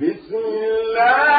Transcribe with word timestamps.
بسم 0.00 0.34
الله 0.34 1.29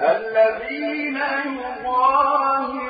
الذين 0.00 1.16
يظاهرون 1.16 2.83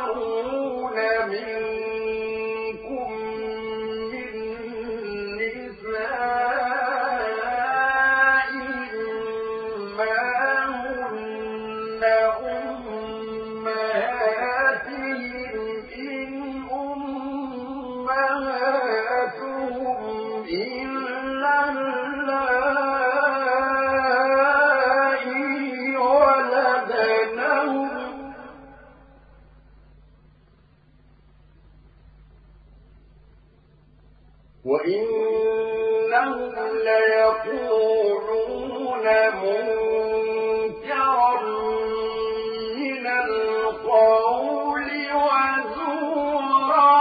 وإنهم 34.64 36.54
ليقولون 36.84 38.24
منكرا 39.42 41.32
من 42.76 43.06
القول 43.06 44.88
وزورا 45.14 46.94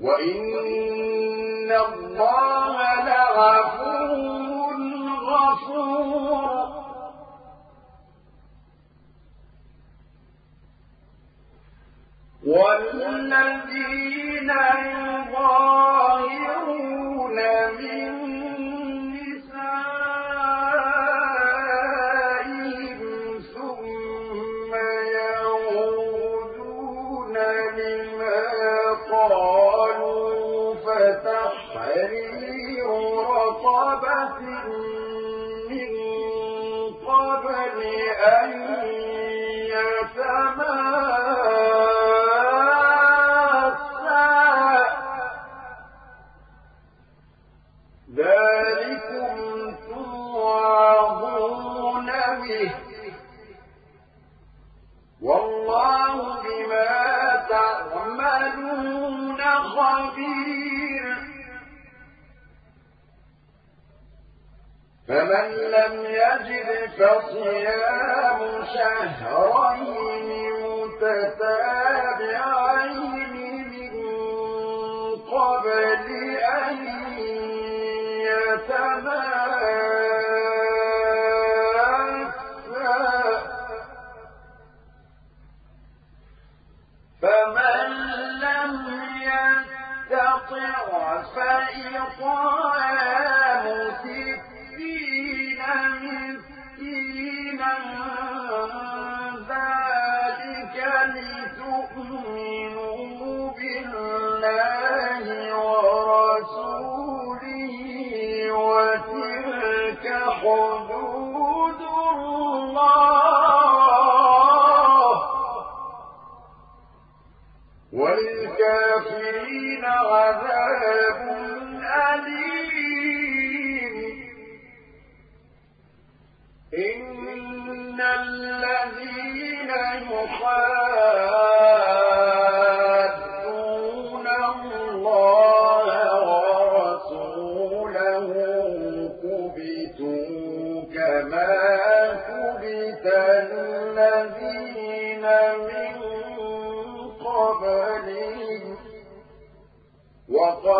وإن 0.00 0.85
الذين 13.08 14.50
يظاهرون 16.06 17.36
من 17.80 18.25
صيام 67.86 68.40
شهرين 68.74 70.30
متتابعين 70.62 71.75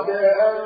بعد 0.06 0.17
أن 0.17 0.65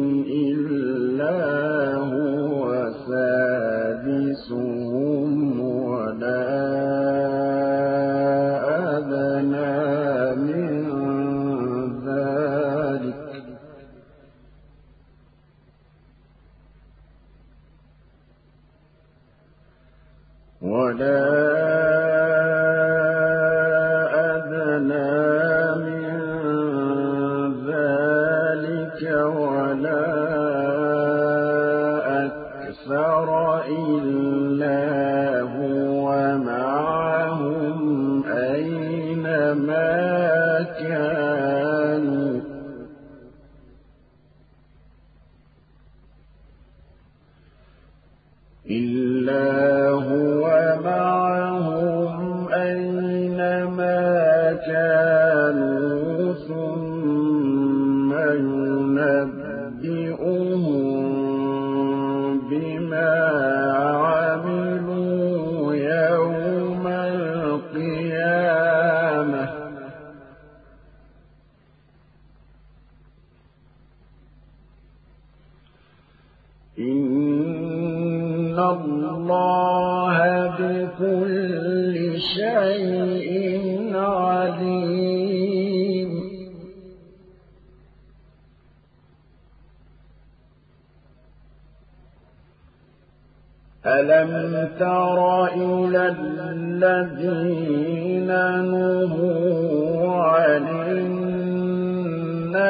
ألم 93.85 94.69
تر 94.79 95.45
إلى 95.45 96.15
الذين 96.57 98.27
نهوا 98.71 100.21
عن 100.21 100.67
النجوى 100.91 102.61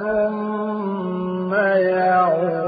ثم 0.00 1.54
يعودون 1.54 2.67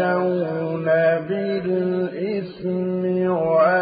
ويتناجون 0.00 0.84
بالإثم 1.28 3.02
ويتناجون 3.30 3.79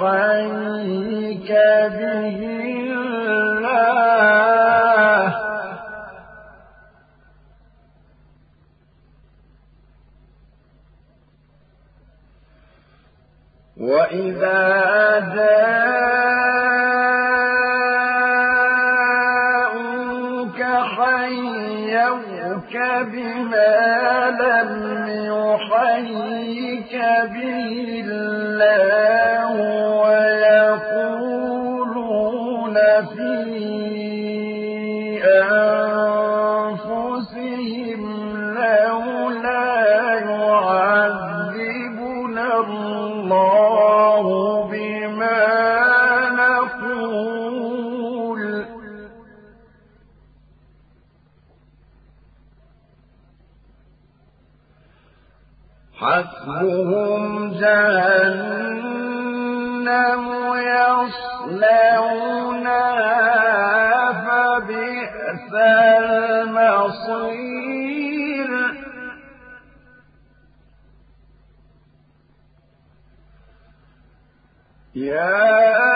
يحيك 0.00 1.50
به 1.98 2.38
وإذا 13.80 15.18
جاءوك 15.34 15.80
حيوك 20.94 22.74
بما 23.12 23.76
لم 24.40 24.72
يحيك 25.32 26.94
به 27.32 27.68
حسبهم 56.00 57.52
جهنم 57.52 59.08
يصلونها 60.78 61.88
فبئس 64.12 65.52
المصير. 66.04 67.28
يا 74.94 75.87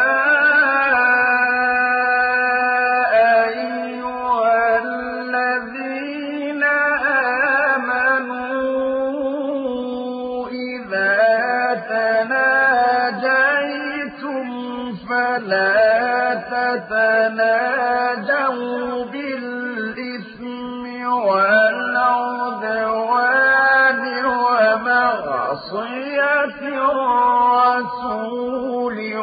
الرسول 26.78 28.18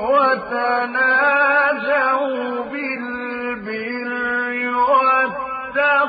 وتناجوا 0.10 1.40
بالبر 2.72 4.54
والتقوى. 4.90 6.00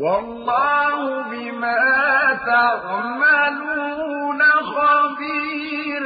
والله 0.01 1.23
بما 1.31 2.39
تعملون 2.47 4.43
خبير. 4.43 6.05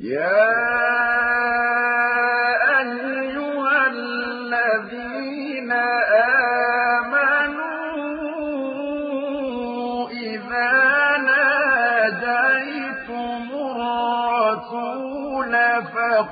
يا 0.00 0.99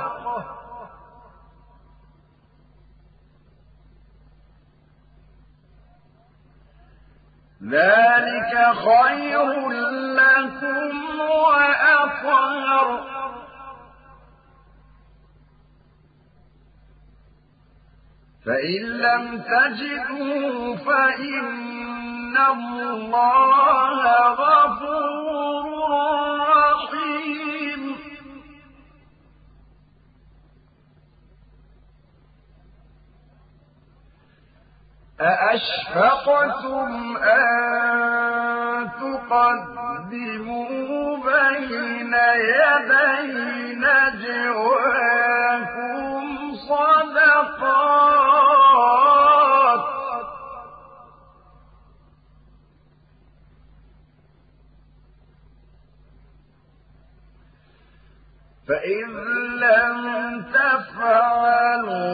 ذلك 7.62 8.52
خير 8.75 9.49
لكم 10.19 11.21
وأطهر. 11.21 12.88
فإن 18.47 18.83
لم 18.83 19.43
تجدوا 19.43 20.77
فإن 20.77 22.37
الله 22.37 24.03
غفور 24.35 25.65
رحيم. 26.41 27.97
أأشفقتم 35.21 37.17
أن 37.17 38.91
تقدموا 39.01 40.69
بين 41.17 42.15
يدي 42.59 43.75
نجواكم؟ 43.75 45.22
فإن 58.69 59.07
لم 59.59 59.97
تفعلوا 60.54 62.12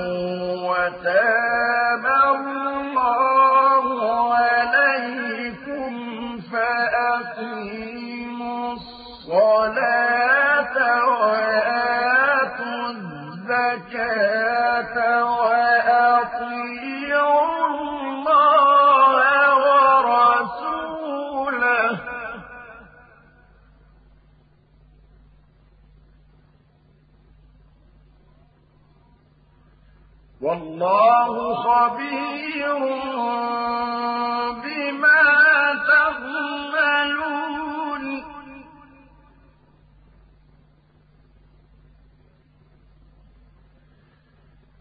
وتاب 0.70 2.04
الله 2.34 3.84
عليكم 4.34 5.92
فأقيموا 7.38 8.72
الصلاة 8.72 10.76
وآتوا 11.20 12.88
الزكاة 13.48 14.96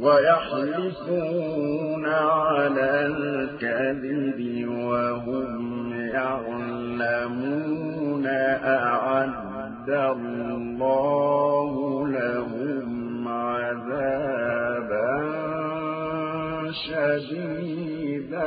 ويحلفون 0.00 1.58
على 2.06 3.06
الكذب 3.06 4.68
وهم 4.68 5.92
يعلمون 6.00 7.58
أعد 8.26 9.90
الله 9.90 11.72
لهم 12.08 13.28
عذابا 13.28 15.08
شديدا. 16.86 18.38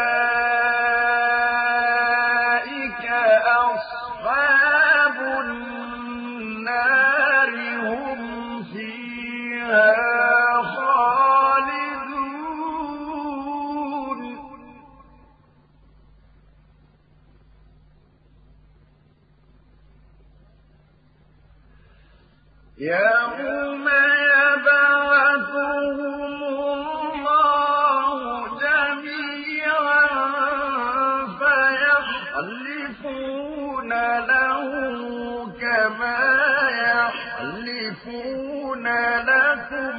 لكم 39.20 39.96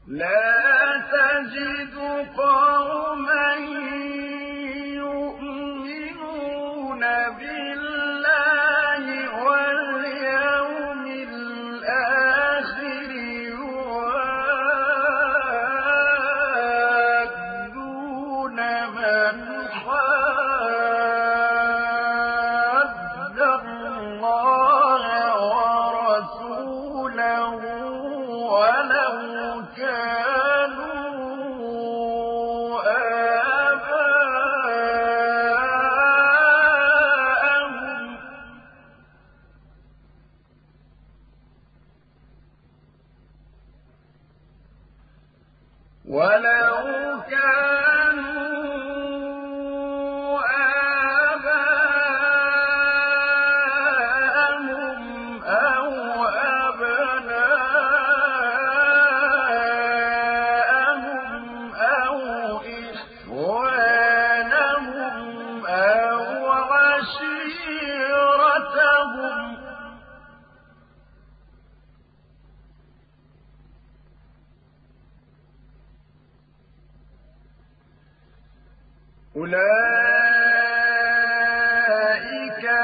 لا 0.07 0.52
تجد 1.43 1.92